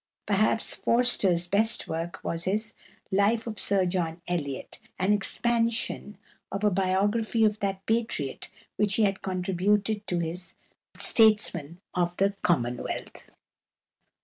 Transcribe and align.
Perhaps 0.25 0.73
Forster's 0.73 1.47
best 1.47 1.87
work 1.87 2.19
was 2.23 2.45
his 2.45 2.73
"Life 3.11 3.45
of 3.45 3.59
Sir 3.59 3.85
John 3.85 4.19
Eliot," 4.27 4.79
an 4.97 5.13
expansion 5.13 6.17
of 6.51 6.63
a 6.63 6.71
biography 6.71 7.45
of 7.45 7.59
that 7.59 7.85
patriot 7.85 8.49
which 8.77 8.95
he 8.95 9.03
had 9.03 9.21
contributed 9.21 10.07
to 10.07 10.17
his 10.17 10.55
"Statesmen 10.97 11.81
of 11.93 12.17
the 12.17 12.33
Commonwealth." 12.41 13.29